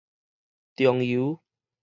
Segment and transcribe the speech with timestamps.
[0.75, 1.39] 仲由